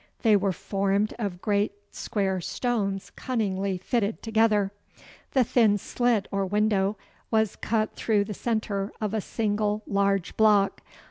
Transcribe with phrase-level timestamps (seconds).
[0.23, 4.71] They were formed of great square stones cunningly fitted together.
[5.33, 6.97] The thin slit or window
[7.29, 10.81] was cut through the centre of a single large block.